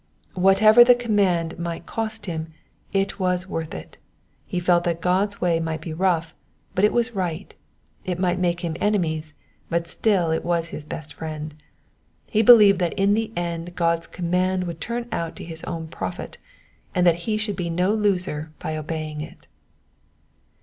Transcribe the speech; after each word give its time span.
Whatever 0.33 0.83
the 0.83 0.95
command 0.95 1.59
might 1.59 1.85
cost 1.85 2.25
him 2.25 2.47
it 2.91 3.19
was 3.19 3.45
worth 3.45 3.75
it; 3.75 3.97
he 4.47 4.59
felt 4.59 4.83
that 4.83 4.99
God's 4.99 5.39
way 5.39 5.59
might 5.59 5.79
be 5.81 5.93
rough, 5.93 6.33
but 6.73 6.83
it 6.83 6.91
was 6.91 7.11
right; 7.13 7.53
it 8.03 8.17
might 8.17 8.39
make 8.39 8.61
him 8.61 8.75
enemies, 8.81 9.35
but 9.69 9.87
still 9.87 10.31
it 10.31 10.43
was 10.43 10.69
his 10.69 10.85
best 10.85 11.13
friend. 11.13 11.53
He 12.25 12.41
believed 12.41 12.79
that 12.79 12.93
in 12.93 13.13
the 13.13 13.31
end 13.35 13.75
God's 13.75 14.07
command 14.07 14.63
would 14.63 14.81
turn 14.81 15.07
out 15.11 15.35
to 15.35 15.43
his 15.45 15.63
own 15.65 15.87
profit, 15.87 16.39
and 16.95 17.05
that 17.05 17.29
he 17.29 17.37
should 17.37 17.55
be 17.55 17.69
no 17.69 17.93
loser 17.93 18.53
by 18.57 18.75
obeying 18.77 19.21
it. 19.21 19.45